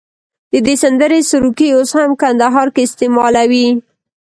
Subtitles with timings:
[0.51, 3.67] د دې سندرې سروکي اوس هم کندهار کې استعمالوي.